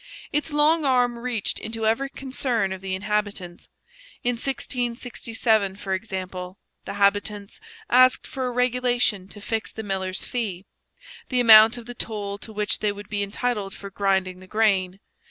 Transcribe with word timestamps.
Its 0.33 0.51
long 0.51 0.83
arm 0.83 1.19
reached 1.19 1.59
into 1.59 1.85
every 1.85 2.09
concern 2.09 2.73
of 2.73 2.81
the 2.81 2.95
inhabitants. 2.95 3.69
In 4.23 4.31
1667, 4.33 5.75
for 5.75 5.93
example, 5.93 6.57
the 6.85 6.95
habitants 6.95 7.59
asked 7.87 8.25
for 8.25 8.47
a 8.47 8.51
regulation 8.51 9.27
to 9.27 9.39
fix 9.39 9.71
the 9.71 9.83
millers' 9.83 10.25
fee 10.25 10.65
the 11.29 11.39
amount 11.39 11.77
of 11.77 11.85
the 11.85 11.93
toll 11.93 12.39
to 12.39 12.51
which 12.51 12.79
they 12.79 12.91
would 12.91 13.09
be 13.09 13.21
entitled 13.21 13.75
for 13.75 13.91
grinding 13.91 14.39
the 14.39 14.47
grain. 14.47 14.99